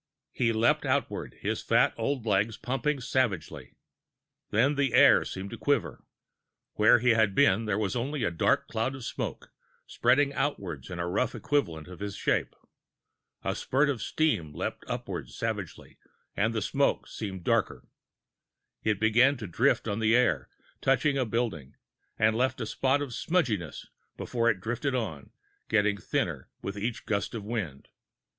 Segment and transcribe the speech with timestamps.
[0.31, 3.75] He leaped outwards, his fat old legs pumping savagely.
[4.49, 6.03] Then the air seemed to quiver.
[6.73, 9.51] Where he had been, there was only a dark cloud of smoke,
[9.85, 12.55] spreading outwards in a rough equivalent of his shape.
[13.43, 15.99] A spurt of steam leaped upwards savagely,
[16.35, 17.87] and the smoke seemed darker.
[18.83, 20.49] It began to drift on the air,
[20.81, 21.75] touched a building,
[22.17, 23.85] and left a spot of smudginess,
[24.17, 25.29] before it drifted on,
[25.69, 27.87] getting thinner with each gust of wind.